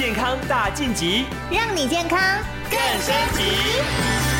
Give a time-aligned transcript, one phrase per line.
[0.00, 2.18] 健康大晋级，让你健康
[2.70, 4.39] 更升级。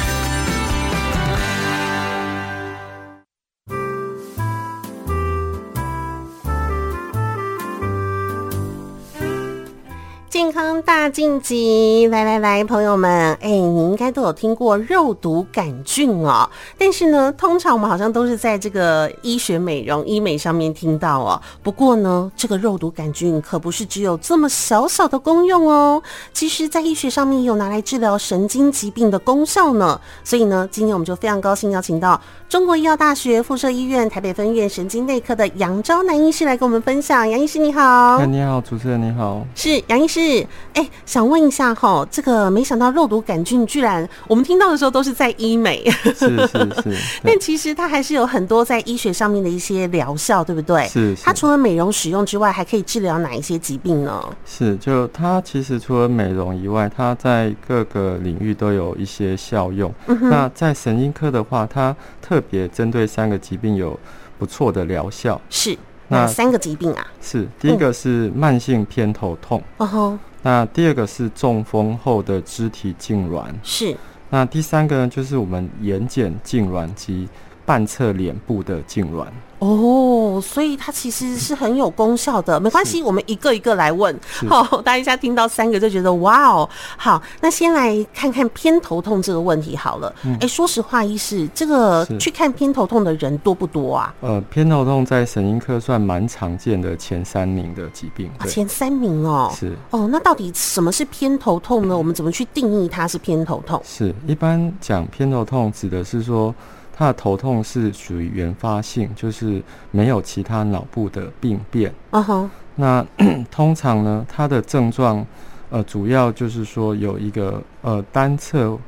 [10.60, 16.46] 康大晋级，来来来，朋友们，哎，你应该都有听过肉毒杆菌哦。
[16.76, 21.40] 但是呢，通常我们好像都是在这个医学美容、医美上面听到哦。
[21.62, 26.02] 不过呢，这个肉毒杆菌可不是只有这么小小的功用哦。
[26.34, 29.98] 其实，在医学上面也有拿来治疗神经疾病的功效呢。
[30.22, 37.26] 所以呢，今天我们就非常高兴邀请到中国医药大学附设医院台北分院神经内科的杨昭南医师来跟我们分享。
[37.26, 38.18] 杨医师你好。
[38.18, 39.42] 哎，你好，主持人你好。
[39.54, 40.46] 是杨医师。
[40.74, 46.12] 哎、欸，想问一下哈，这个没想到肉毒杆菌居然我们听到的时候都是在医美，是
[46.46, 50.86] 是是， 但其实它还是有很多在医学上面的一些疗效，对不对？
[50.86, 51.22] 是，是。
[51.24, 54.22] 它除了美容使用之外，还可以治疗哪一些疾病呢？
[54.44, 59.92] 是，就它其实除了美容以外，它在各个领域都有一些效用。
[60.06, 63.98] 嗯、那在神经科的话，它特别针对三个疾病有
[64.38, 65.40] 不错的疗效。
[65.50, 65.76] 是。
[66.12, 67.06] 哪三个疾病啊？
[67.22, 73.96] 是第一个是慢性偏头痛，哦、嗯、那第二个是中风后的肢体痉挛，是。
[74.30, 77.28] 那第三个呢，就是我们眼睑痉挛及
[77.66, 79.26] 半侧脸部的痙攣。
[79.60, 82.58] 哦，所以它其实是很有功效的。
[82.58, 84.18] 没关系，我们一个一个来问。
[84.48, 86.68] 好，大家一下听到三个就觉得哇哦。
[86.96, 90.08] 好，那先来看看偏头痛这个问题好了。
[90.24, 94.14] 哎、嗯，说实话，医师，这个去看偏头痛的人多不多啊？
[94.22, 98.30] 呃，偏头痛在神经科算蛮常见的前三名的疾病。
[98.38, 99.52] 啊，前三名哦。
[99.54, 99.76] 是。
[99.90, 101.96] 哦，那到底什么是偏头痛呢？
[101.96, 103.78] 我们怎么去定义它是偏头痛？
[103.84, 106.54] 是一般讲偏头痛指的是说。
[107.00, 111.90] 他的头痛是属于原发性，就是没有其他脑部的病变。
[112.10, 112.50] 嗯哼。
[112.74, 113.02] 那
[113.50, 115.24] 通常呢，他的症状，
[115.70, 118.78] 呃，主要就是说有一个呃单侧，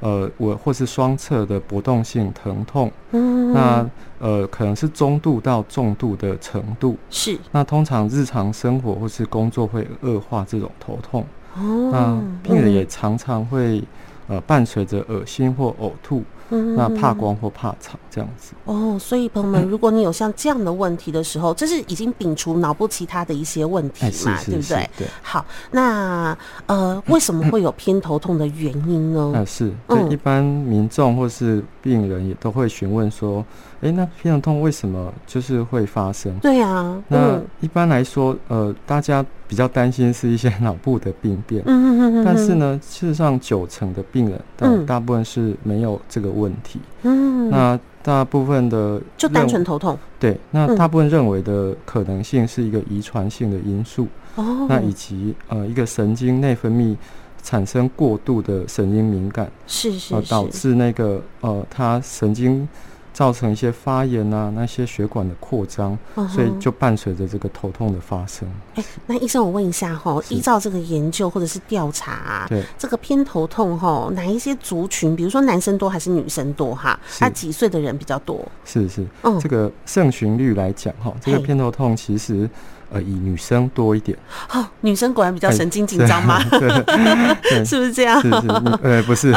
[0.00, 2.92] 呃，我或是双侧的搏动性疼痛。
[3.12, 3.54] 嗯。
[3.54, 6.98] 那呃，可能是中度到重度的程度。
[7.08, 7.38] 是。
[7.50, 11.24] 那通常日常生活或是工作会恶化这种头痛。
[11.56, 11.90] 哦。
[11.90, 13.82] 那病人也常常会
[14.28, 16.22] 呃伴随着恶心或呕吐。
[16.50, 24.90] 嗯，那怕光或怕吵这样子哦，所以朋友们，如果你有像这样的问题的时候，这是已经摒除脑部其他的一些问题嘛，对不对？
[24.98, 25.06] 对。
[25.22, 29.32] 好，那呃， 为什么会有偏头痛的原因呢？
[29.34, 33.44] 啊，是，对，一般民众或是病人也都会询问说，
[33.82, 36.34] 哎，那偏头痛为什么就是会发生？
[36.38, 56.96] 对啊，那一般来说，呃，大家比较担心是一些脑部的病变，嗯嗯嗯嗯，但是呢，事实上九成的病人，大大部分是没有这个问题，嗯，那大部分的就单纯头痛，对，那大部分认为的可能性是一个遗传性的因素，哦，那以及呃一个神经内分泌
[57.44, 62.66] 产生过度的神经敏感，是是，是，呃导致那个呃它神经。
[63.14, 65.96] 造成一些发炎啊，那些血管的扩张，
[66.28, 68.48] 所以就伴随着这个头痛的发生。
[68.74, 76.98] 哎、欸，那医生，我问一下哈，依照这个研究或者是调查、啊，对这个偏头痛哈，哪一些族群，比如说男生多还是女生多哈？
[77.20, 78.44] 他几岁的人比较多？
[78.64, 82.50] 是是，嗯，这个盛行率来讲哈，这个偏头痛其实。
[82.92, 84.16] 呃，以女生多一点。
[84.52, 86.38] 哦，女生果然比较神经紧张吗？
[87.64, 88.20] 是不是这样？
[88.22, 88.48] 是是，
[88.82, 89.32] 呃，不是。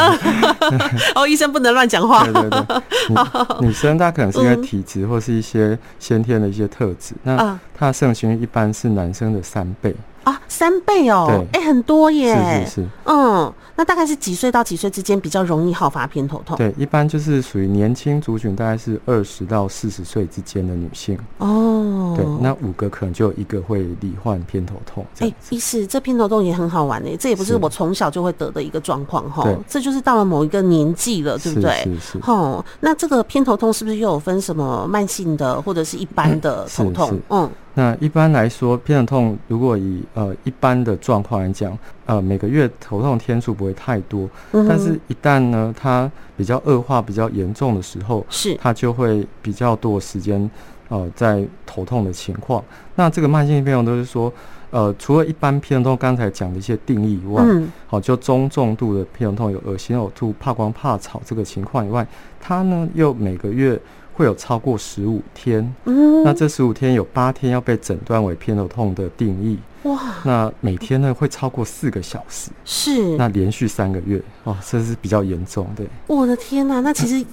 [1.15, 2.23] 哦，医生不能乱讲话。
[2.23, 2.81] 对对对，
[3.61, 9.95] 女女生她可能是因为体质或是一些先天的一些特质，嗯、那她的肾虚一般是男生的三倍。
[10.27, 16.57] 啊，三倍哦，哎、欸，很多耶，是是是，嗯，那大概是几岁到几岁之间比较容易好发偏头痛？
[16.57, 21.17] 对，一般就是属于年轻族群，大概是二十到四十岁之间的女性。
[21.37, 25.05] 哦，对，那五个可能就有一个会罹患偏头痛。
[25.19, 31.71] 哎、欸，意思这偏头痛也很好玩呢，这也不是我从小就会得的一个状况哈，这就是到了某一个年纪了，对不对？
[31.85, 32.19] 是是是。
[32.29, 37.11] 哦，那这个偏头痛是不是又有分什么慢性的或者是一般的头痛？
[37.11, 37.49] 嗯，是是嗯。
[37.77, 50.49] 那一般来说，偏头痛如果以呃一般的状况来讲，呃每个月头痛天数不会太多，嗯，但是一旦呢它比较恶化、比较严重的时候，是它就会比较多时间
[50.89, 52.63] 呃在头痛的情况。
[52.95, 54.33] 那这个慢性偏头痛都是说，
[54.71, 62.07] 呃除了一般偏头痛刚才讲的一些定义以外，嗯，好就中重度的偏头痛有恶心、呕吐、怕光、怕吵这个情况以外，
[62.39, 63.79] 它呢又每个月。
[64.17, 77.23] 会有超过十五天，嗯，那这十五天有八天要被诊断为偏头痛的定义，哇，那每天呢会超过四个小时，是，那连续三个月，哦，这是比较严重，对，我的天哪，那其实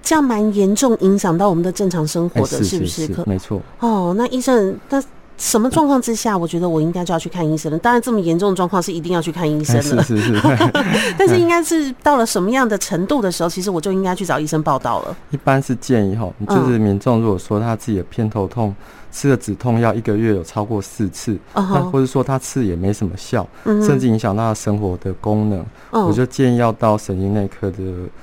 [0.00, 3.10] 这样蛮严重，影响到我们的正常生活的，是不是？
[3.26, 3.60] 没错。
[3.80, 5.02] 哦，那医生，那
[5.38, 7.78] 什么状况之下，我觉得我应该就要去看医生了？
[7.78, 10.02] 当然，这么严重的状况是一定要去看医生了。
[10.02, 10.42] 是是是。
[11.16, 15.16] 但是应该是到了什么样的程度的时候，其实我就应该去找医生报道了。
[15.30, 18.74] 一般是建议哈，就是民众如果说他自己的偏头痛。
[19.10, 21.90] 吃了止痛药一个月有超过四次，那、uh huh.
[21.90, 23.86] 或者说他吃也没什么效，uh huh.
[23.86, 25.60] 甚至影响到他生活的功能
[25.90, 26.06] ，uh huh.
[26.06, 27.78] 我就建议要到神经内科的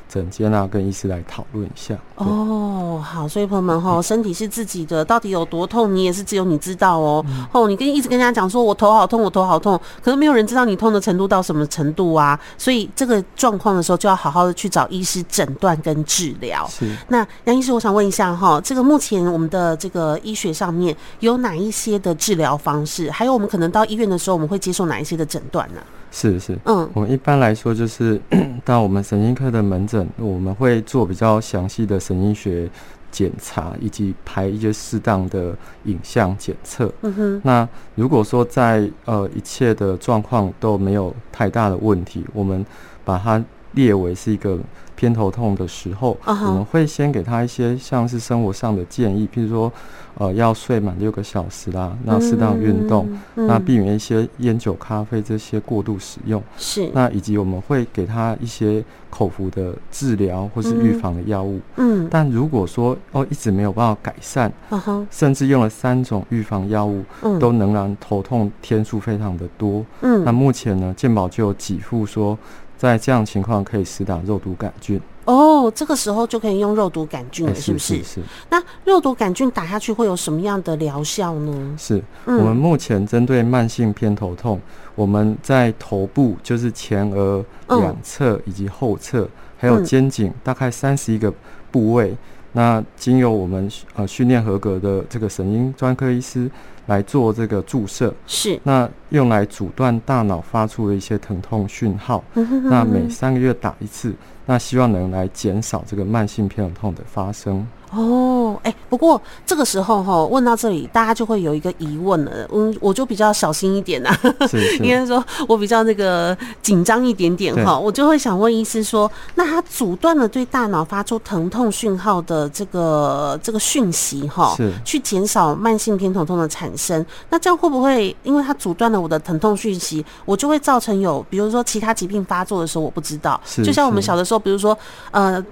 [0.07, 1.95] 诊间啊，跟医师来讨论一下。
[2.15, 7.25] 哦，oh, 好，所以朋友们哈，身体是自己的，到底有多痛，你也是只有你知道哦。
[7.51, 12.39] 哦、嗯，你跟一直跟人家讲说我头好痛，我头好痛，可是没有人知道你痛的程度到什么程度啊。
[12.57, 16.65] 所以这个状况的时候，就要好好的去找医师诊断跟治疗。
[16.69, 16.89] 是。
[17.09, 23.09] 那杨医师，我想问一下哈，这个目前我们的这个医学上面有哪一些的治疗方式？
[23.09, 25.81] 还有我们可能到医院的时候，我们会接受哪一些的诊断呢？
[26.11, 28.19] 是是，嗯，我们一般来说就是
[28.63, 32.69] 到我们神经科的门诊，我们会做比较详细的神经学
[33.11, 35.55] 检查，以及排一些适当的
[35.85, 36.91] 影像检测。
[37.01, 42.65] 嗯哼，那如果说在呃一切的状况都没有太大的问题，我们
[43.03, 43.43] 把它
[43.73, 44.59] 列为是一个。
[44.97, 46.47] 偏头痛的时候，uh huh.
[46.47, 49.73] 我们会先给他一些像是生活上的建议，譬如说，
[50.17, 56.41] 呃，要睡满六个小时啦，那适当运动，嗯、那避免一些烟酒咖啡这些过度使用。
[56.57, 61.59] 是，那以及我们会给他一些口服的治疗或是预防的药物。
[61.75, 65.05] 嗯，但如果说哦一直没有办法改善，uh.
[65.11, 67.03] 甚至用了三种预防药物，
[67.39, 69.85] 都仍然头痛天数非常的多。
[70.01, 72.37] 嗯，那目前呢，健保就有给付说。
[72.85, 78.03] 在这样情况可以施打肉毒杆菌哦，这个时候就可以用肉毒杆菌了，是不是？
[78.03, 78.21] 是。
[78.49, 81.75] 那肉毒杆菌打下去会有什么样的疗效呢？
[81.77, 84.61] 是我们目前针对慢性偏头痛，
[84.93, 89.27] 我们在头部就是前额两侧以及后侧，
[89.57, 91.33] 还有肩颈大概三十一个
[91.71, 92.15] 部位。
[92.51, 96.49] 那经由我们呃训练合格的这个神经专科医师
[96.85, 102.23] 来做这个注射，是那用来阻断大脑发出的一些疼痛讯号。
[102.33, 104.13] 那每三个月打一次，
[104.45, 107.65] 那希望能来减少这个慢性偏头痛的发生。
[107.95, 112.31] 哦，哎、欸，不过这个时候哈，问到这里，大家就会有一个疑问了。
[112.51, 114.13] 嗯，我就比较小心一点呐、
[114.81, 134.77] 应该说我比较那个紧张一点点哈，对我就会想问医师说，那他阻断了对大脑发出疼痛讯号的这个这个讯息哈，是去减少慢性偏头痛的产生，那这样会不会因为他阻断了我的疼痛讯息，我就会造成有比如说其他疾病发作的时候我不知道，是就像我们小的时候，比如说
[135.11, 135.43] 呃。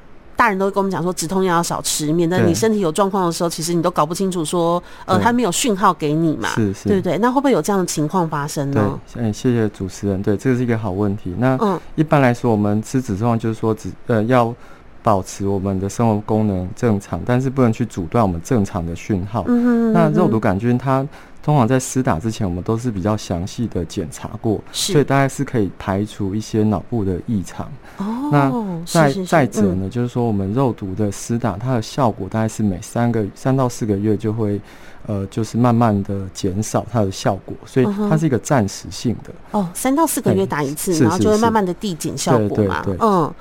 [0.44, 7.18] 大人都会跟我们讲说，止痛药要少吃，免得你身体有状况的时候，其实你都搞不清楚说，呃，他没有讯号给你嘛，是是，对不对？
[7.19, 9.00] 那会不会有这样的情况发生呢？
[9.13, 11.34] 对，谢谢主持人，对，这个是一个好问题。
[11.38, 14.54] 那嗯，一般来说，我们吃止痛药就是说，止呃要
[15.01, 19.45] 保持我们的生活功能正常，但是不能去阻断我们正常的讯号。
[19.48, 21.07] 嗯哼嗯哼，那肉毒杆菌它。
[21.44, 27.69] 通常在施打之前，我们都是比较详细的检查过，所以大概是可以排除一些脑部的异常。
[27.98, 34.60] 哦，那再再者呢，嗯、就是说我们肉毒的施打，它的效果大概是每三个三到四个月就会，
[35.06, 39.34] 呃，就是慢慢的减少它的效果，所以它是一个暂时性的。
[39.51, 42.81] 哦，三到四个月打一次，然后就会慢慢的递减效果嘛。
[42.84, 43.34] 对对对嗯。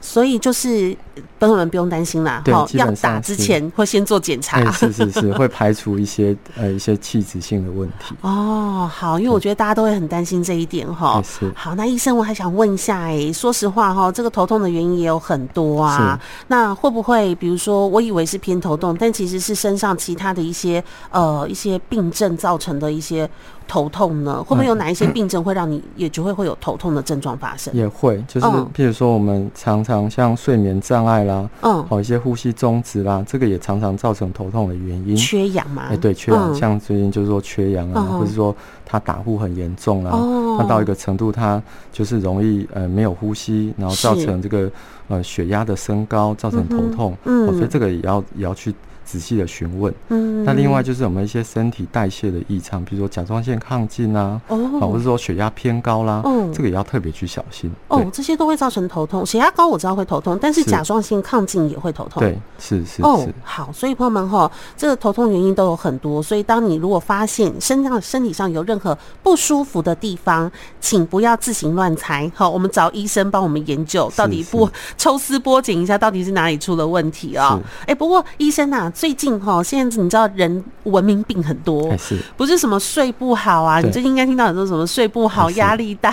[0.00, 0.96] 所以就是
[1.38, 8.14] 朋友们不用担心啦，哈，要打之前会先做检查，是是是，会排除一些呃一些器质性的问题。
[8.22, 11.22] 哦，好，因为我觉得大家都会很担心这一点哈。
[11.22, 11.50] 是。
[11.54, 16.18] 好，那医生我还想问一下，哎，说实话哈，这个头痛的原因也有很多啊。
[16.20, 16.44] 是。
[16.48, 23.28] 那会不会比如说，我以为是偏头痛，但其实是身上其他的一些呃一些病症造成的一些。
[23.70, 27.70] 头痛呢，会不会有哪一些病症会让你也就会会有头痛的症状发生？
[27.74, 35.14] 也会，就是譬如说我们常常像睡眠障碍啦，嗯，好一些呼吸中止啦，这个也常常造成头痛的原因。
[35.14, 35.84] 缺氧嘛？
[35.90, 38.52] 哎，对，缺氧，像最近就是说缺氧啊，或者说
[38.84, 40.10] 他打呼很严重啊，
[40.58, 44.68] 那到一个程度，他就是容易呃没有呼吸，然后造成这个
[45.06, 47.16] 呃血压的升高，造成头痛。
[47.24, 48.74] 嗯，所以这个也要也要去。
[49.10, 57.72] 仔细的询问，嗯，那另外就是我们一些身体代谢的异常，比如说甲状腺亢进啊，哦，或者说血压偏高啦，嗯，这个也要特别去小心。
[57.88, 62.20] 哦，这些都会造成头痛，血压高我知道会头痛，但是甲状腺亢进也会头痛。
[62.20, 77.58] 对，是是哦，好，所以朋友们哈，这个头痛原因都有很多，所以当你如果发现身上身体上有任何不舒服的地方，请不要自行乱猜，好，我们找医生帮我们研究到底不抽丝剥茧一下，到底是哪里出了问题啊？
[77.86, 78.92] 哎，不过医生啊。
[78.98, 83.80] 最近哈，现在你知道人文明病很多，是不是什么睡不好啊？
[83.80, 86.10] 你最近应该听到很多什么睡不好、 压力大，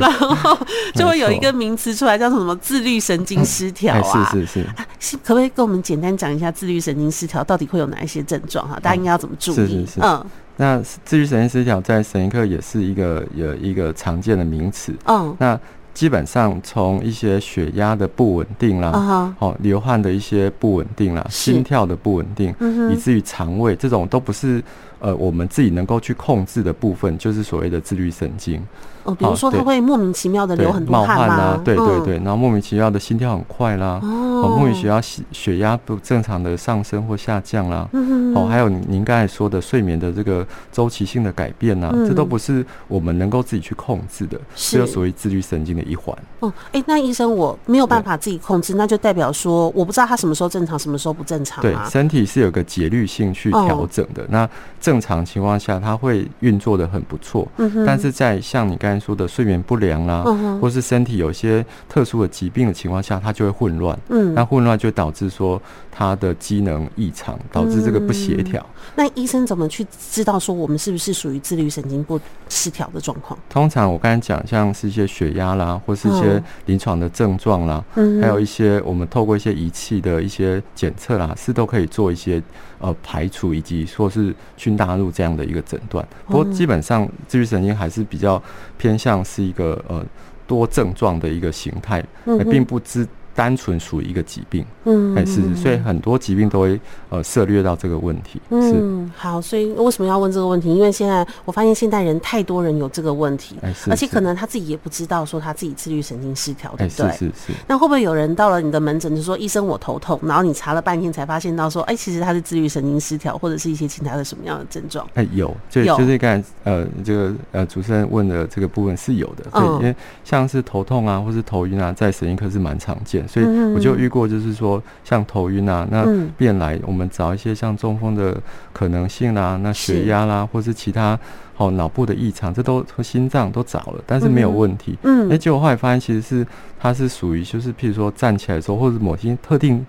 [0.00, 0.56] 然后
[0.94, 4.30] 就会有一个名词出来，叫什么自律神经失调啊？
[4.32, 4.64] 是是
[4.98, 8.80] 是，可不可以跟我们简单讲一下自律神经失调到底会有哪一些症状哈？
[8.80, 9.86] 大家应该要怎么注意？
[10.00, 10.24] 嗯，
[10.56, 14.94] 那自律神经失调在神经科也是一个有一个常见的名词。
[15.04, 15.60] 嗯，那
[15.92, 22.54] 基本上从一些血压的不稳定啦，哦、uh -huh.，流汗的一些不稳定啦，心跳的不稳定，
[22.92, 24.62] 以至于肠胃这种都不是。
[25.04, 28.62] 呃，我们自己能够去控制的部分，就是所谓的自律神经。
[29.04, 46.16] 哦，比如说他会莫名其妙的流很多汗冒汗啦，对对对，然后莫名其妙的心跳很快啦，哦，莫名其妙血血压不正常的上升或下降啦，嗯哦，还有您刚才说的睡眠的这个周期性的改变呐，这都不是我们能够自己去控制的，是有属于自律神经的一环。
[46.40, 51.60] 哦，哎，那医生我没有办法自己控制，那就代表说我不知道他什么时候正常，什么时候不正常。
[51.62, 54.24] 对，身体是有个节律性去调整的。
[54.28, 54.48] 那
[54.80, 57.46] 正常情况下，它会运作的很不错。
[57.56, 60.24] 嗯，但是在像你刚才说的睡眠不良啦，
[60.60, 63.98] 或是身体有些特殊的疾病的情况下，它就会混乱。
[64.08, 68.64] 嗯，那混乱就导致说它的机能异常，导致这个不协调。
[68.94, 73.38] 那医生怎么去知道说我们是不是属于自律神经不失调的状况？
[73.48, 82.42] 通常我刚才讲，像是一些血压啦，或是一些临床的症状啦，嗯还有一些我们透过一些仪器的一些检测啦，是都可以做一些。
[82.82, 88.42] 呃，排除以及说是去纳入这样的一个诊断，不过基本上自律神经还是比较
[88.76, 90.04] 偏向是一个呃
[90.46, 92.04] 多症状的一个形态，
[92.50, 93.08] 并不知。
[93.34, 98.72] 单纯属于一个疾病，嗯，哎，是，所以很多疾病都会呃涉略到这个问题，是。
[98.74, 100.68] 嗯，好，所以为什么要问这个问题？
[100.74, 107.10] 因为现在我发现现代人太多人有这个问题，哎，是，而且可能他自己也不知道说他自己自律神经失调，对不对？
[107.12, 107.52] 是是是。
[107.66, 115.06] 那会不会有人到了你的门诊就说医生我头痛，然后你查了半天才发现到说，哎，其实他是自律神经失调，或者是一些其他的什么样的症状？
[115.14, 123.21] 哎，有，就就是刚才呃这个呃主持人问的这个部分是有的，对，因为像是头痛啊，或是头晕啊，在神经科是蛮常见。
[123.26, 128.36] 所以我就遇过，就是说像头晕啊，那便来我们找一些像中风的
[128.72, 131.18] 可能性啦，那血压啦，或是其他
[131.56, 134.96] 哦脑部的异常，这都和心脏都找了，但是没有问题。
[135.02, 136.46] 嗯，哎，结果后来发现其实是
[136.78, 139.84] 它是属于就是譬如说站起来的时候，或者某些特定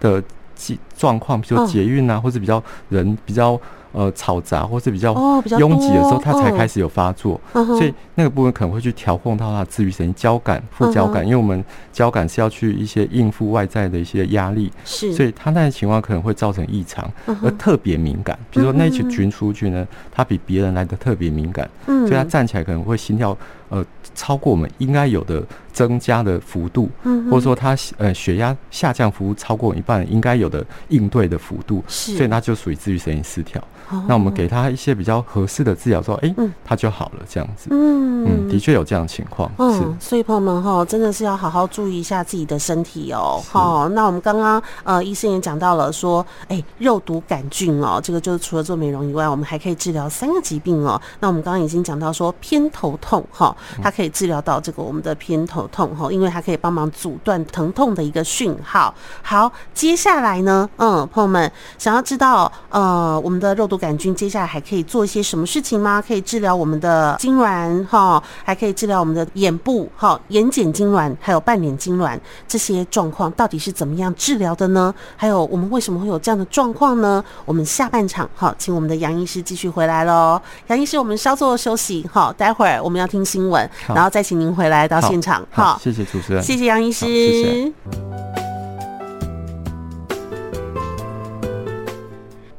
[0.00, 0.22] 的
[0.96, 3.60] 状况，比如说捷运啊，或者比较人比较。
[3.92, 5.12] 呃，嘈杂或是比较
[5.58, 17.10] 拥挤的时候，它才开始有发作，哦，所以那个部分可能会去调控到它的自律神经交感、副交感，因为我们交感是要去一些应付外在的一些压力，是，所以它那些情况可能会造成异常，
[17.42, 18.38] 而特别敏感。
[18.50, 23.36] 比如说那一群群出去呢，它比别人来的特别敏感，所以它站起来可能会心跳
[23.70, 33.62] 呃超过我们应该有的增加的幅度，嗯或者说他呃血压下降幅度超过一半应该有的应对的幅度，所以那就属于自律神经失调。
[34.06, 36.32] 那我们给他一些比较合适的治疗，说，哎，
[36.64, 37.70] 他就好了，这样子。
[37.72, 39.50] 嗯嗯，的确有这样的情况。
[39.74, 43.42] 是，所以朋友们哈，真的是要好好注意一下自己的身体哦。
[43.48, 51.00] 好，那我们刚刚呃，医生也讲到了，说，哎，肉毒杆菌哦，这个就是除了做美容以外，我们还可以治疗三个疾病哦。
[51.18, 58.94] 那我们刚刚已经讲到说，偏头痛哈，它可以治疗到这个我们的偏头痛哈，因为它可以帮忙阻断疼痛的一个讯号。
[59.22, 66.02] 好，接下来呢，嗯，朋友们想要知道呃，我们的肉毒杆菌接下来还可以做一些什么事情吗？
[66.06, 74.94] 可以治疗我们的痉挛哈，还可以治疗我们的眼部哈、眼睑痉挛，还有半脸痉挛这些状况到底是怎么样治疗的呢？
[75.16, 77.22] 还有我们为什么会有这样的状况呢？
[77.44, 80.40] 我们下半场好，请我们的杨医师继续回来喽。
[80.68, 85.46] 杨医师，我们稍作休息哈，待会儿我们要听新闻，然后再请您回来到现场。
[85.50, 88.09] 好，谢谢主持人，谢谢杨医师，谢谢。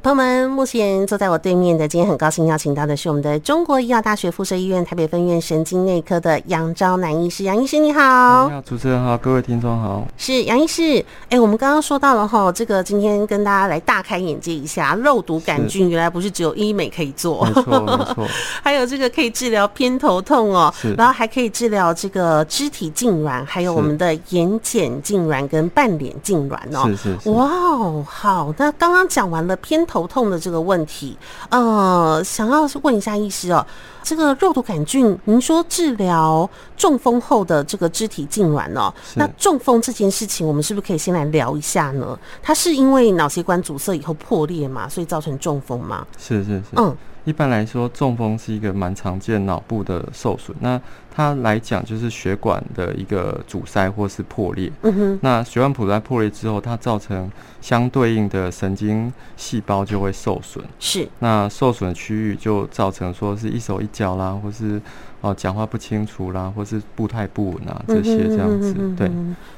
[0.02, 7.44] 朋友们，目前坐在我对面的，今天很高兴邀请到的是我们的中国医药大学附设医院台北分院神经内科的杨昭南医师。
[7.44, 10.04] 杨医师你好，你好，主持人好，各位听众好。
[10.16, 18.26] 是杨医师，哎、欸，我们刚刚说到了哈，这个今天跟大家来大开眼界一下，肉毒杆菌原来不是只有医美可以做，没错没错，
[18.60, 31.14] 还有这个可以治疗偏头痛哦，然后还可以治疗这个肢体痉挛，还有我们的眼睑痉挛跟半脸痉挛哦，是是是，哇哦，好，那刚刚讲完了偏头痛的这个问题，
[31.50, 33.66] 呃，想要问一下医师哦，
[34.02, 42.18] 这个肉毒杆菌，您说治疗中风后的这个肢体痉挛哦，那中风这件事情，我们是不是可以先来聊一下呢？
[42.42, 46.06] 它是因为脑血管阻塞以后破裂嘛，所以造成中风吗？
[46.16, 46.96] 是是是，嗯。
[47.24, 50.56] 一般来说，中风是一个蛮常见脑部的受损。
[50.58, 50.80] 那
[51.14, 54.72] 它来讲就是血管的一个阻塞或是破裂。
[54.82, 55.18] 嗯哼。
[55.22, 60.64] 那血管阻塞破裂之后，它造成相对应的神经细胞就会受损。
[60.80, 61.06] 是。
[61.18, 64.80] 那受损区域就造成说是一手一脚啦，或是
[65.20, 68.74] 哦讲话不清楚啦，或是步态不稳啊这些这样子。
[68.96, 69.10] 对。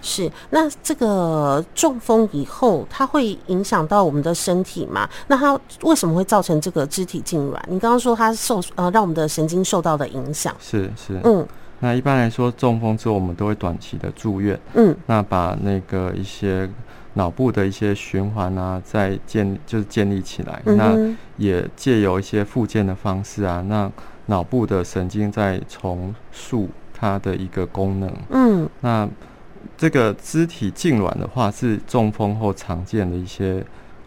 [0.02, 0.30] 是。
[0.50, 5.08] 那这个中风以后，它会影响到我们的身体吗？
[5.28, 7.58] 那它为什么会造成这个肢体痉挛？
[7.68, 10.54] 你刚刚说它受呃让我们的神经受到的影响。
[10.60, 11.20] 是是。
[11.24, 11.46] 嗯。
[11.80, 16.68] 那一般来说，中风之后我们都会短期的住院，嗯，那把那个一些
[17.14, 23.90] 脑部的一些循环啊，再建就是建立起来，嗯、那也借由一些复健的方式啊，那
[24.26, 29.08] 脑部的神经再重塑它的一个功能，嗯，那
[29.76, 33.64] 这个肢体痉挛的话，是中风后常见的一些。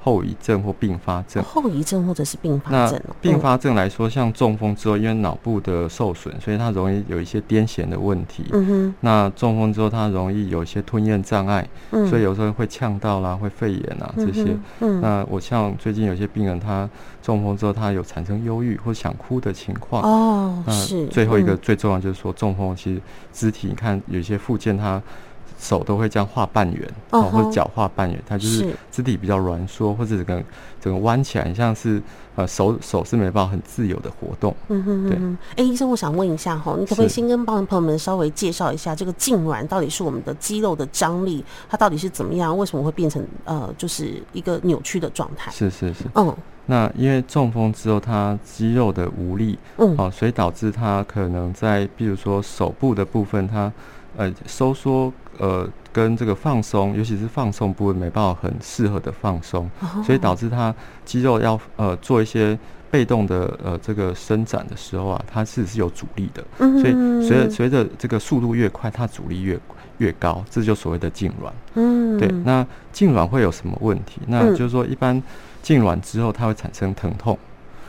[0.07, 2.97] 后遗症或并发症，后遗症或者是并发症。
[3.19, 8.45] 并发症来说，像中风之后，因为脑部的受损，所以它容易有一些癫痫的问题。
[8.53, 8.95] 嗯哼。
[9.01, 14.55] 那中风之后，它容易有一些吞咽障碍，嗯，所以有时候会呛到啦，会肺炎啊这些。
[14.79, 15.01] 嗯。
[15.01, 16.89] 那我像最近有些病人，他
[17.21, 20.01] 中风之后，他有产生忧郁或想哭的情况。
[20.03, 21.05] 哦，是。
[21.07, 23.01] 最后一个最重要就是说，中风其实
[23.33, 25.01] 肢体，你看有些复健它。
[25.57, 30.43] 手都会这样画半圆，哦，或者脚画半圆，它就是肢体比较软缩，或者整个
[30.79, 32.01] 整个弯起来，像是
[32.35, 34.55] 呃手手是没办法很自由的活动。
[34.67, 35.63] 嗯哼哼，对。
[35.63, 42.55] 哎，医生，我想问一下哈，你可不可以先跟帮朋友们稍微介绍一下这个痉挛到底是我们的肌肉的张力，它到底是怎么样？
[42.55, 45.51] 为什么会变成呃就是一个扭曲的状态？
[45.51, 46.03] 是是是。
[46.13, 46.35] 嗯，
[46.67, 53.71] 那因为中风之后，它肌肉的无力，嗯，哦，所以导致它可能在比如说手部的部分，它
[54.15, 55.11] 呃收缩。
[55.39, 60.05] 呃，跟这个放松，尤其是放松部位没办法很适合的放松，oh.
[60.05, 60.73] 所以导致它
[61.05, 62.57] 肌肉要呃做一些
[62.89, 66.81] 被动的呃这个伸展的时候啊，它是是有阻力的，mm -hmm.
[66.81, 69.59] 所以随着随着这个速度越快，它阻力越
[69.97, 71.51] 越高，这就所谓的痉挛。
[71.75, 74.21] 嗯、mm -hmm.，对，那痉挛会有什么问题？
[74.27, 75.21] 那就是说，一般
[75.63, 77.37] 痉挛之后，它会产生疼痛。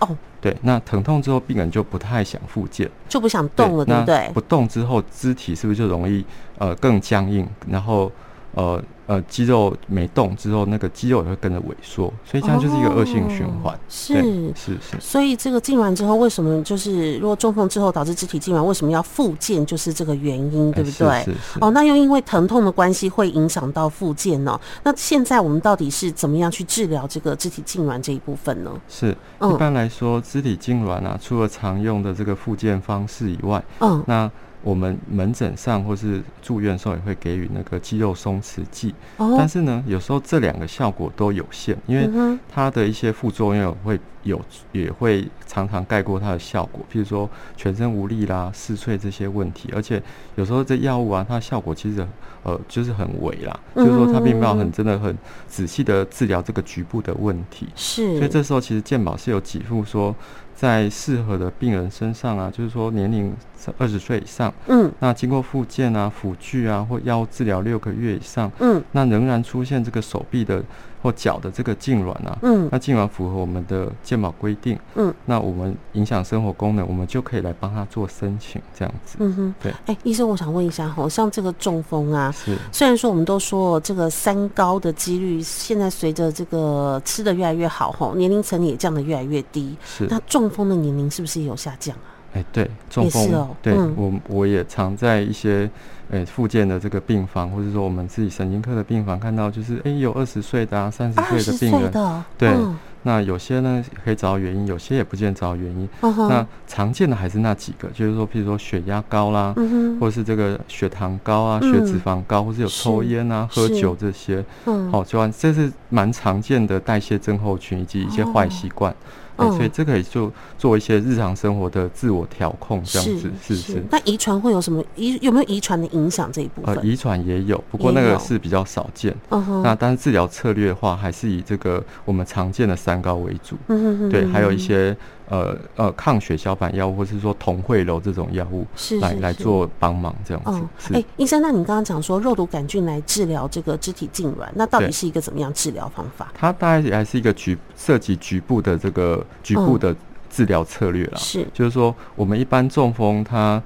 [0.01, 0.17] 哦、oh.。
[0.41, 4.31] 对，那疼痛之后，病人就不太想复健，就不想动了，对不对？
[4.35, 6.25] 不动之后，肢体是不是就容易
[6.59, 7.47] 呃更僵硬？
[7.69, 8.11] 然后
[8.53, 8.83] 呃。
[9.09, 13.75] 呃，肌肉没动之后，那个肌肉也会跟着萎缩，所以这样就是一个恶性循环。
[13.75, 13.79] 哦。
[13.89, 14.13] 是
[14.55, 15.01] 是是。
[15.01, 19.65] 所以这个痉挛之后，为什么就是如果中风之后导致肢体痉挛，为什么要复健？
[19.65, 21.09] 就是这个原因，对不对？
[21.09, 21.59] 欸、是是是。
[21.63, 24.61] 哦，那又因为疼痛的关系，会影响到复健呢？
[24.83, 28.71] 那现在我们到底是怎么样去治疗这个肢体痉挛这一部分呢？
[28.91, 34.31] 是，一般来说，肢体痉挛啊，除了常用的这个复健方式以外，嗯，那。
[34.63, 44.41] 我们门诊上或是住院的时候也会给予那个肌肉松弛剂，但是呢，有时候这两个效果都有限，因为它的一些副作用会有，
[44.73, 50.03] 也会常常盖过它的效果，譬如说全身无力啦、嗜睡这些问题，而且
[50.35, 52.07] 有时候这药物啊，它效果其实
[52.43, 55.17] 呃就是很微啦，就是说它并没有很真的很
[55.47, 60.15] 仔细的治疗这个局部的问题，是，所以这时候其实健保是有给付说。
[60.61, 63.33] 在适合的病人身上啊，就是说年龄
[63.77, 70.61] 二十岁以上，嗯，那经过复健啊、辅具啊或药物治疗六个月以上，嗯，那仍然出现这个手臂的。
[71.01, 79.71] 或脚的这个痉挛啊，嗯，那痉挛符合我们的健保规定，嗯，那我们影响生活功能，我们就可以来帮他做申请，这样子，嗯哼，对。
[79.87, 90.07] 哎、欸，医生，我想问一下哈，像这个中风啊，是，虽然说我们都说这个三高的几率，现在随着这个吃的越来越好哈，年龄层也降得越来越低，是。
[90.11, 92.19] 那中风的年龄是不是也有下降啊？
[92.35, 95.71] 哎、欸，对，中风，哦、对、嗯、我我也常在一些。
[96.11, 101.93] 诶，附件的这个病房，或者说我们自己神经科的病房，看到就是诶，有二十岁的啊，三十岁的病人，
[102.39, 106.29] 对、嗯，那有些呢可以找到原因，有些也不见找到原因、嗯。
[106.29, 118.91] 那常见的还是那几个，就是说，譬如说血压高啦，嗯、或者是这个血糖高啊、嗯、血脂肪高，或是有抽烟啊、喝酒这些，嗯，好，就这是蛮常见的代谢症候群以及一些坏习惯。
[118.91, 118.97] 哦
[119.47, 123.85] 欸、所以这个也就做一些日常生活的自我调控，这样子是是，是。
[123.91, 126.75] 那遗传会有什么遗有没有遗传的影响这一部分？
[126.75, 129.15] 呃，遗传也有，不过那个是比较少见。
[129.31, 133.57] 嗯那但是治疗策略的话，还是以这个我们常见的三高为主。
[133.69, 134.11] 嗯哼哼。
[134.11, 134.97] 对，还有一些。
[135.31, 140.95] 呃呃，抗血小板药物，或是说同汇楼这种药物，是来来做帮忙这样子。
[140.95, 146.33] 哎、嗯，医生，那你刚刚讲说肉毒杆菌来治疗这个肢体痉挛，那到底是一个怎么样治疗方法？
[146.35, 149.95] 它大概还是一个局涉及局部的这个局部的
[150.31, 151.19] 治疗策略啦。
[151.19, 153.63] 是、嗯，就是说我们一般中风，它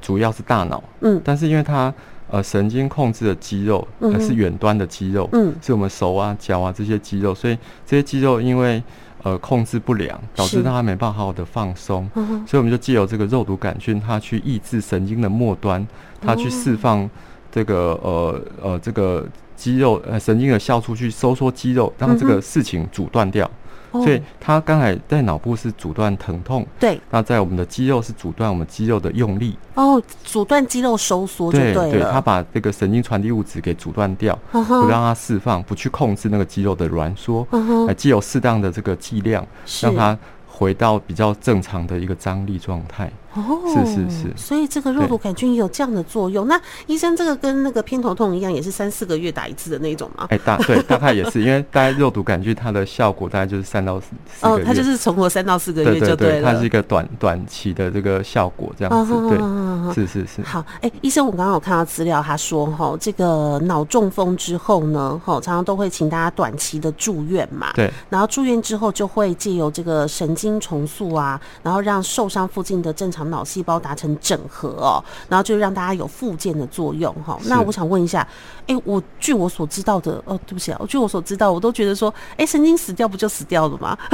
[0.00, 1.92] 主要是大脑，嗯，但是因为它
[2.30, 8.80] 呃神经控制的肌肉还是远端的肌肉，嗯，是我们手啊脚啊这些肌肉，所以这些肌肉因为。
[9.22, 12.08] 呃控制不良，导致他没办法好好的放松，
[12.46, 15.86] 所以我们就借由这个肉毒杆菌，它去抑制神经的末端，
[16.20, 17.08] 它去释放
[17.50, 23.50] 这个呃呃这个肌肉呃神经的酵素去收缩肌肉，让这个事情阻断掉。
[23.92, 27.00] 所以它刚才在脑部是阻断疼痛，对。
[27.10, 32.00] 那在我们的肌肉是阻断我们肌肉的用力，哦，阻断肌肉收缩，对对。
[32.10, 37.46] 它把这个神经传递物质给阻断掉，不让它释放，不去控制那个肌肉的挛缩，
[37.86, 39.46] 来既有适当的这个剂量，
[39.82, 43.10] 让它回到比较正常的一个张力状态。
[43.34, 46.48] 哦，是是是，所以这个肉毒杆菌有这样的作用。
[46.48, 50.26] 那医生，这个跟那个偏头痛一样，也是三四个月打一次的那种吗？
[50.30, 56.52] 哎、欸，大对，大概也是，因为大概肉毒杆菌它的效果大概就是三到四月，哦，它就是存活三到四个月就对了。
[56.52, 59.12] 它是一个短短期的这个效果，这样子。
[59.12, 60.42] 哦、对、哦，是是是。
[60.42, 67.72] 好，哎、欸，医生，我刚刚有看到资料，他说哈，这个脑中风之后呢，哈，常常都会请大家短期的住院嘛。
[67.74, 67.90] 对。
[68.08, 73.90] 然后住院之后，就会借由这个神经重塑啊，然后让受伤附近的正常脑细胞达。
[74.00, 77.38] 成整合哦，然后就让大家有复健的作用哈。
[77.44, 78.26] 那我想问一下，
[78.66, 83.98] 哎、欸，我据我所知道的哦，对不起啊，据我所知道，我都觉得说，哎、欸，神经死掉不就死掉了吗？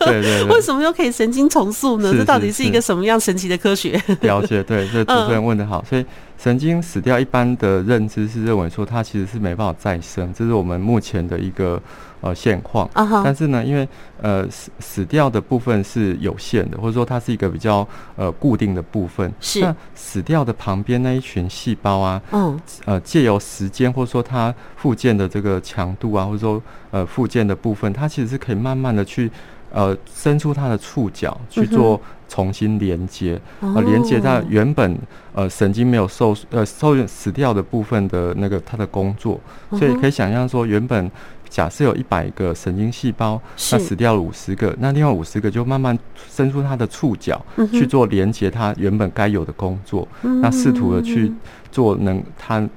[0.00, 2.10] 对对对，为什么又可以神经重塑呢？
[2.16, 4.02] 这到底是一个什么样神奇的科学？
[4.22, 6.06] 了解，对，这主持人问的好，所以。
[6.38, 11.82] 神经死掉，一般的认知是认为说它其实是没办法再生，这是我们目前的一个
[12.20, 12.88] 呃现况。
[12.94, 13.22] Uh-huh.
[13.24, 13.86] 但是呢，因为
[14.22, 19.32] 呃死死掉的部分是有限的，或者说它是一个比较呃固定的部分。
[19.40, 19.60] 是。
[19.60, 22.82] 那死掉的旁边那一群细胞啊，嗯、uh-huh.
[22.84, 29.28] 呃借由时间或者说它复健的这个强度啊，或者说呃复健的部分，它其实是可以慢慢的去。
[29.70, 34.96] 呃，伸出它的触角去做重新连接，呃、嗯，连接它原本
[35.32, 41.10] 呃神经没有受呃受死掉的部分的那个它的工作，所以可以想象说，原本
[41.48, 43.40] 假设有一百个神经细胞，
[43.72, 45.98] 那死掉了五十个，那另外五十个就慢慢
[46.30, 51.32] 伸出它的触角去做连接它原本该有的工作，嗯、那试图的去
[51.72, 52.68] 做能它。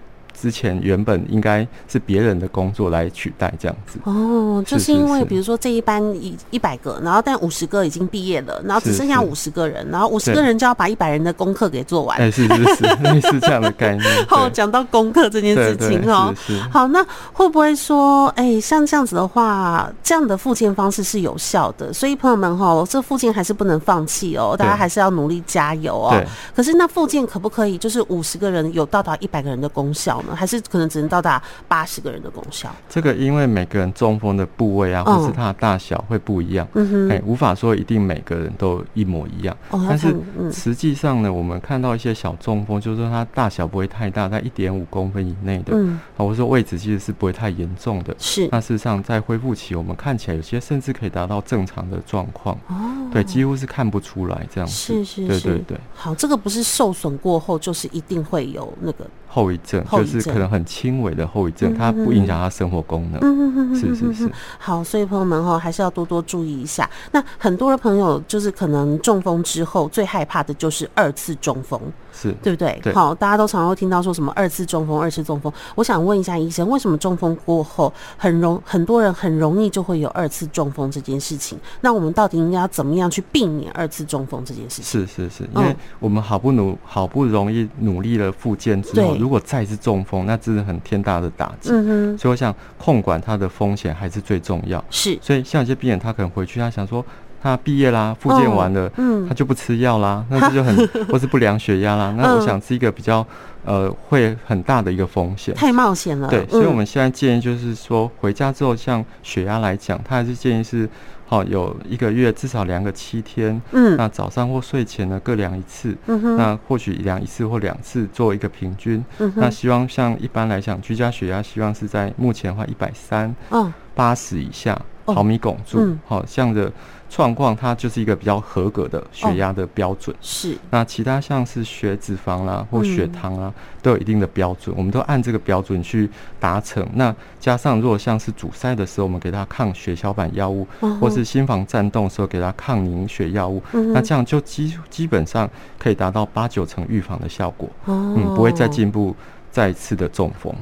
[0.41, 12.17] 之前原本应该是别人的工作来取代这样子哦，就是因为比如说这一班一一百个，然后但五十个已经毕业了，然后只剩下五十个人，然后五十个人就要把一百人的功课给做完。
[12.17, 14.03] 哎，是是是， 类似这样的概念。
[14.27, 16.33] 好，讲到功课这件事情哦，
[16.71, 21.93] 好，那会不会说，哎，像这样子的话，这样的复健方式是有效的？
[21.93, 26.19] 所以朋友们哈，这复健还是不能放弃哦，大家还是要努力加油哦。
[26.55, 30.30] 可是那复健可不可以就是五十个人有到达一百个人的功效呢？
[30.35, 32.73] 还是可能只能到达八十个人的功效。
[32.89, 39.55] 这个因为每个人中风的部位啊，或是它的大小会不一样，嗯哼，哎，无法说一定每个人都一模一样。
[39.69, 40.15] 哦，但是
[40.51, 48.15] 实际上呢，我们看到一些小中风，就是说它大小不会太大，在一点五公分以内的，嗯，或者说位置其实是不会太严重的。
[48.17, 52.55] 是，那事实上在恢复期，我们看起来有些甚至可以达到正常的状况。
[52.67, 54.73] 哦，对，几乎是看不出来这样子。
[54.73, 55.77] 是是是，对对对。
[55.95, 59.05] 好，这个不是受损过后就是一定会有那个。
[59.33, 63.19] 后遗症就是可能很轻微的后遗症，它不影响他生活功能。
[63.21, 64.31] 嗯是是是。
[64.57, 66.89] 好，所以朋友们哈，还是要多多注意一下。
[67.11, 71.79] 那很多的朋友就是可能中风之后最害怕的就是二次中风。
[72.13, 72.79] 是对不对？
[72.83, 75.51] 对，好，大家都常常会听到说什么二次中风、二次中风。
[75.75, 81.57] 我想问一下医生，为什么中风过后很容很多人很容易就会有二次中风这件事情？
[81.81, 85.05] 那我们到底应该要怎么样去避免二次中风这件事情？
[85.05, 91.69] 是是是，因为我们好不努好不容易努力了复健之后，如果再次中风，那真的很天大的打击。
[91.71, 94.83] 嗯哼，所以我想控管它的风险还是最重要。
[94.89, 97.03] 是，所以像一些病人，他可能回去，他想说。
[97.41, 103.25] 他毕业啦，复健完了，嗯，他就不吃药啦， 那这就很或是不量血压啦， 那我想是一个比较
[103.65, 106.27] 呃会很大的一个风险，太冒险了。
[106.27, 110.87] 对，所以我们现在建议就是说，回家之后像血压来讲，他还是建议是
[111.25, 126.71] 好有一个月至少量个七天，嗯，那早上或睡前呢各量一次，嗯哼，那或许量一次或两次做一个平均，嗯哼，那希望像一般来讲居家血压希望是在目前的话一百三，嗯，八十以下毫米汞柱，好像的。
[127.11, 130.57] 状况它就是一个比较合格的血压的标准，哦、是。
[130.69, 136.87] 那其他像是血脂肪啦或血糖啊，嗯、都有一定的标准，我们都按这个标准去达成。
[136.93, 147.69] 那加上如果像是阻塞的时候，我们给他抗血小板药物，哦、或是心房颤动的时候给他抗凝血药物，嗯、那这样就基基本上可以达到八九成预防的效果。
[147.85, 149.13] 哦、嗯，不会再进步。
[149.51, 150.53] 再次的中风。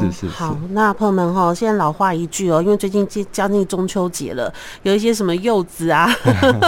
[0.00, 0.28] 是是是。
[0.28, 4.52] 好，那朋友们哈，现在老话一句哦，因为最近接将近中秋节了，
[4.82, 6.08] 有一些什么柚子啊，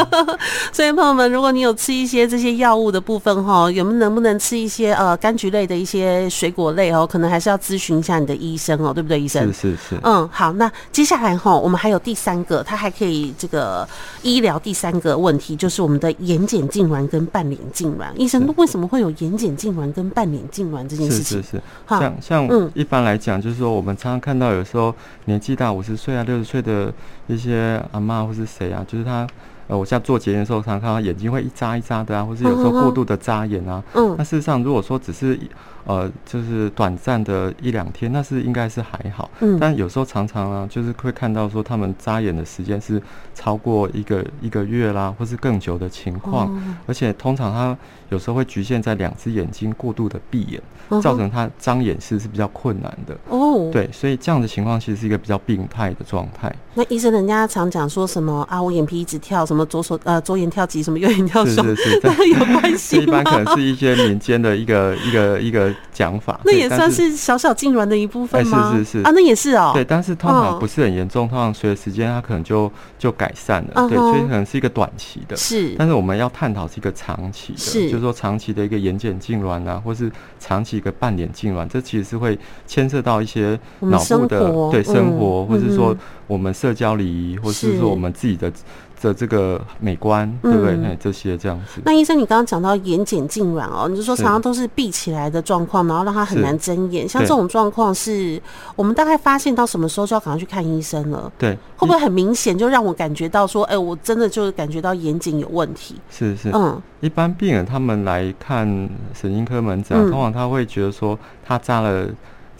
[0.72, 9.46] 所以朋友们，如果你有吃一些这些药物的部分哈，有没有能不能吃一些呃柑橘类的一些水果类哦，可能还是要咨询一下你的医生哦，对不对，医生？
[9.52, 10.00] 是是是。
[10.02, 13.86] 嗯，好，那接下来哈，我们还有第三个，它还可以这个
[14.22, 18.06] 医疗第三个问题，就是我们的眼睑痉挛跟半脸痉挛。
[18.16, 21.42] 医生，为什么会有眼睑痉挛跟半脸痉挛这件事情？
[21.42, 24.94] 是是是，像像一般来讲，就是说我们常常看到有时候
[25.26, 26.92] 年纪大五十岁啊、六十岁的
[27.26, 29.26] 一些阿妈或是谁啊，就是他。
[29.68, 33.82] 呃，我现在做节目的时候，常常看到眼睛会一眨一眨的啊，或是有时候过度的眨眼啊。
[33.94, 34.14] 嗯。
[34.16, 35.36] 那事实上，如果说只是
[35.86, 39.30] 呃，就是短暂的一两天，那是应该是还好。
[39.40, 39.56] 嗯。
[39.58, 43.00] 但有时候常常啊，就是会看到说他们眨眼的时间是
[43.34, 46.48] 超过一个一个月啦，或是更久的情况。
[46.54, 46.76] 嗯。
[46.86, 47.76] 而且通常他
[48.08, 50.60] 有时候会局限在两只眼睛过度的闭眼，
[51.00, 53.16] 造成他张眼视是比较困难的。
[53.28, 53.70] 哦。
[53.72, 56.52] 对，所以这样的情况其实是一个比较病态的状态。
[56.74, 58.60] 那医生，人家常讲说什么啊？
[58.60, 62.00] 我眼皮一直跳，什么左手呃左眼跳急，什么右眼跳 手，是是
[62.34, 63.02] 有关系吗？
[63.02, 66.40] 一般可能是一些民间的一个一个一个讲法。
[66.44, 68.72] 那也算是小小痉挛的一部分吗？
[68.72, 69.72] 是是是啊，那也是哦。
[69.74, 73.88] 对，但是通常不是很严重，通常随着时间它可能就就改善了。
[73.88, 75.36] 对，所以可能是一个短期的。
[75.36, 75.74] 是。
[75.78, 85.96] 但是我们要探讨是一个长期的，是，就是说长期的一个眼睑痉挛啊，或是长期一个半脸痉挛，这其实是会牵涉到一些脑部的对生活，或者是说。
[86.28, 88.52] 我们社交礼仪，或是说我们自己的
[89.00, 90.74] 的这个美观，是对不对？
[90.74, 91.80] 嗯、这些这样子。
[91.84, 97.08] 那医生，你刚刚讲到眼睑痉挛哦，你就说常常都是闭起来的状况，然后让他很难睁眼。
[97.08, 98.40] 像这种状况，是
[98.74, 101.30] 我们大概发现到什么时候就要赶快去看医生了？
[101.38, 105.96] 对，会不会很明显就让我感觉到说，哎、欸，我真的就是感觉到眼睑有问题？
[106.10, 108.66] 是是，嗯，一般病人他们来看
[109.14, 112.08] 神经科门诊，通常他会觉得说，他扎了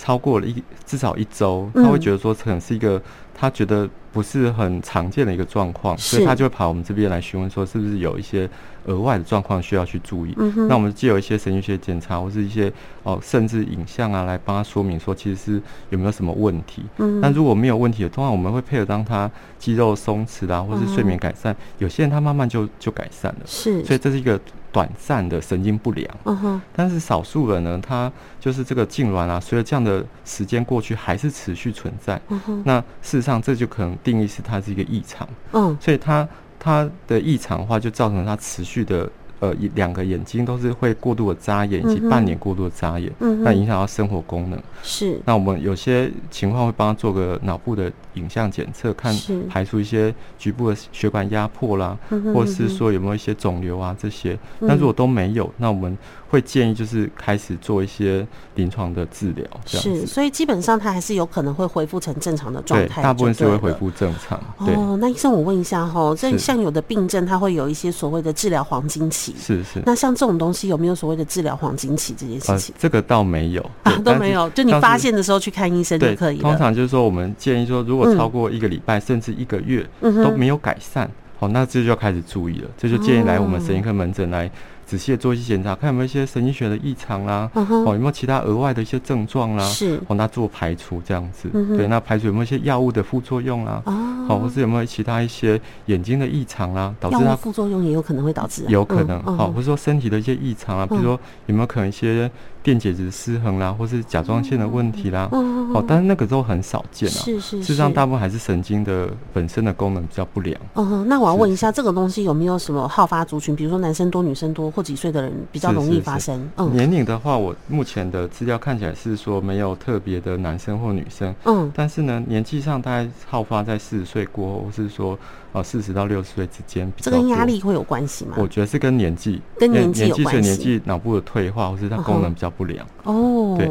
[0.06, 3.02] 超过了一至少一周，他会觉得说可能是一个。
[3.38, 8.48] 他觉得不是很常见的一个状况，所以他就会跑我们这边来询问，说是不是有一些
[8.86, 10.34] 额外的状况需要去注意。
[10.70, 16.82] 那我们借由一些神经学检查，或是一些哦，甚至影像啊，来帮他说明说，其实是有没有什么问题。
[17.20, 23.40] 但如果没有问题的，通常我们会配合当他肌肉松弛啊，或是睡眠改善，有些人他慢慢就就改善了。
[23.44, 24.40] 是，所以这是一个。
[24.76, 32.20] 短暂的神经不良，嗯哼，但是少数人呢，他就是这个痉挛啊，随着这样的时间过去，还是持续存在。
[32.28, 39.10] 嗯哼，那事实上这就可能定义是它是一个异常，嗯，所以它它的异常的话，就造成它持续的。
[39.38, 44.58] 呃，一两个眼睛都是会过度的眨眼，以及半年过度的眨眼，嗯，那影响到生活功能。
[44.82, 49.16] 是，那我们有些情况会帮他做个脑部的影像检测，看
[49.48, 51.96] 排除一些局部的血管压迫啦，
[52.34, 54.36] 或是说有没有一些肿瘤啊这些。
[54.58, 55.96] 那如果都没有，那我们。
[56.28, 58.26] 会建议就是开始做一些
[58.56, 59.46] 临床的治疗。
[59.64, 63.00] 是，所以基本上它还是有可能会恢复成正常的状态。
[63.00, 64.36] 对，大部分是会恢复正常。
[64.58, 69.36] 哦，那医生，我问一下哈，这像有的病症，它会有一些所谓的治疗黄金期。
[69.38, 69.80] 是是。
[69.86, 72.74] 那像这种东西有没有所谓的治疗黄金期这件事情？
[72.76, 74.50] 这个倒没有啊，都没有。
[74.50, 76.42] 就你发现的时候去看医生就可以了。
[76.42, 82.68] 通常就是说，我们建议说，如果超过一个礼拜甚至一个月都没有改善，好，那这就要开始注意了。
[82.76, 84.50] 这就建议来我们神经科门诊来。
[84.86, 102.30] 仔细的做一些检查，看有没有一些神经学的异常啦，哦，有没有其他额外的一些症状啦，是，哦，那做排除这样子，对，那排除有没有一些药物的副作用啦，哦，或是有没有其他一些眼睛的异常啦，导致它副作用也有可能会导致，有可能，好，或者说身体的一些异常啊，比如说有没有可能一些
[102.66, 110.60] 电解质失衡啦，或是甲状腺的问题啦，哦，但是那个都很少见啊，是是，事实上大部分还是神经的本身的功能比较不良。
[110.74, 113.54] 嗯，那我要问一下，这个东西有没有什么好发族群？
[113.54, 114.68] 比如说男生多，女生多。
[114.68, 116.34] 或几岁的人比较容易发生？
[116.34, 121.32] 是是是嗯，年龄的话，我目前的资料看起来是说没有特别的男生或女生。
[121.44, 125.16] 嗯，但是呢，年纪上大概好发在四十岁过后，或是说。
[125.52, 128.34] 哦，四十到六十岁之间，这跟压力会有关系吗？
[128.36, 130.50] 我觉得是跟年纪，跟年纪有关系。
[130.50, 132.86] 年纪脑部的退化，或是它功能比较不良。
[133.04, 133.68] 哦，对，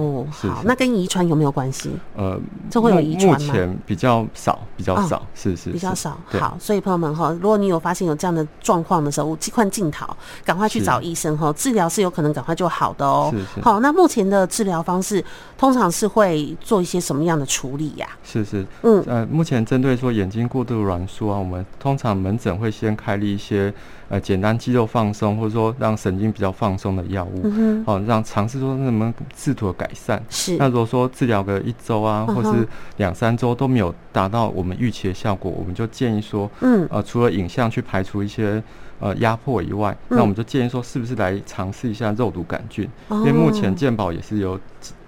[0.50, 1.90] 好，那跟遗传有没有关系？
[2.16, 3.48] 呃，这会有遗传吗？
[3.48, 6.18] 目前比较少，比较少，是是比较少。
[6.40, 13.30] 好，所以朋友们哈，如果你有发现有这样的状况的时候，尽快尽逃，赶快去找医生哈，治疗是有可能赶快就好的哦。
[13.32, 13.62] 是是。
[13.62, 15.24] 好，那目前的治疗方式
[15.58, 18.08] 通常是会做一些什么样的处理呀？
[18.24, 21.66] 是是，嗯呃，目前针对说眼睛过度软缩啊，我们。
[21.80, 23.72] 通常门诊会先开立一些
[24.10, 30.22] 呃简单肌肉放松，或者说让神经比较放松的药物，哦、让尝试说能不能试图改善。
[30.30, 30.58] 是。
[30.58, 38.62] 那如果说治疗个一周啊，或是两三周都没有达到我们预期的效果，我们就建议说，嗯呃除了影像去排除一些
[39.00, 44.60] 呃压迫以外，嗯、那我们就建议说是不是来尝试一下肉毒杆菌，哦、因为目前健保也是有。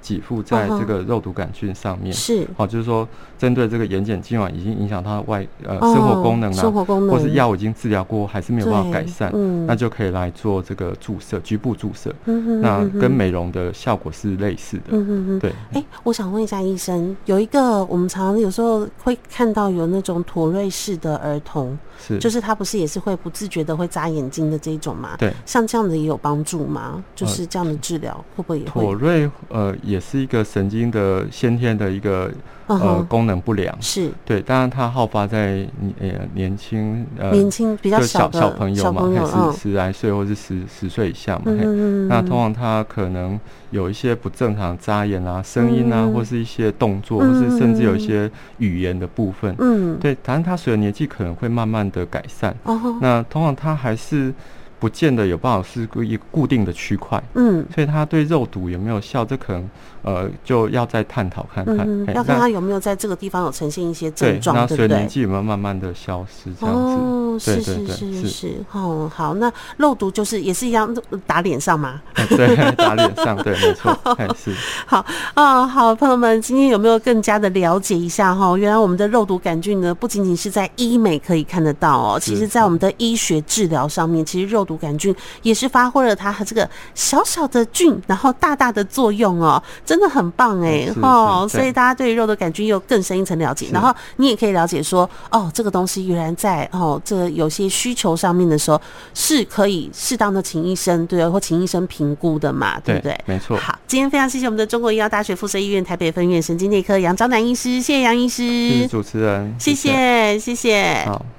[0.08, 2.13] 给付在这个肉毒杆菌上面。
[2.13, 12.13] 是，好，就是说针对这个眼睑痉挛已经影响它的外呃生活功能了，生活功能，或是药已经治疗过还是没有办法改善，嗯，那就可以来做这个注射，局部注射。
[12.26, 14.84] 嗯哼，那跟美容的效果是类似的。
[14.89, 15.54] 嗯哼哼，对。
[15.74, 25.15] 哎，我想问一下医生，有一个我们常常有时候会看到有那种妥瑞氏的儿童，是，就是他不是也是会不自觉的会眨眼睛的这一种吗？
[25.17, 27.04] 对，像这样的也有帮助吗？
[27.15, 28.82] 就是这样的治疗会不会也会？
[28.82, 32.31] 妥瑞呃也是一个神经的先天的一个。
[32.67, 35.65] 呃，功能不良是对，当然它好发在
[36.01, 41.43] 呃年轻呃年轻比较小小朋友嘛，还是十来岁或是十十岁以下嘛。
[41.45, 49.55] 嗯，那通常他可能有一些不正常眨眼啊、声音啊，或是一些动作，或是甚至有一些语言的部分。
[49.60, 52.53] 嗯，对，当然他随着年纪可能会慢慢的改善。
[52.65, 54.33] 哦，那通常他还是。
[54.80, 59.70] 不见得有办法是一个固定的区块，嗯，所以它对肉毒有没有效，这可能
[60.04, 64.88] 呃就要再探讨看看，嗯，要看它有没有在这个地方有呈现一些症状，对不对？
[64.88, 66.82] 那随年纪有没有慢慢的消失，这样子。
[66.82, 72.02] 哦，是是是是，哦，好，那肉毒就是也是一样打脸上吗？
[72.30, 73.98] 对，打脸上，对，没错，
[74.38, 74.54] 是。
[74.86, 78.56] 好啊，好，朋友们，今天有没有更加的了解一下哈？
[78.58, 98.80] 原来我们的肉毒杆菌呢，不仅仅是在医美可以看得到哦，其实在我们的医学治疗上面，其实肉毒杆菌也是发挥了它和这个小小的菌，然后大大的作用哦，真的很棒哎哦，所以大家对于肉毒杆菌又更深一层了解，然后你也可以了解说哦，这个东西原来在哦这个有些需求上面的时候
[99.13, 103.17] 是可以适当的请医生对，或请医生评估的嘛，对不对？
[103.25, 103.58] 没错。
[103.58, 111.06] 好，今天非常谢谢我们的中国医药大学附设医院台北分院神经内科杨昭南医师，谢谢杨医师，谢谢主持人，谢谢谢谢。
[111.06, 111.37] 好。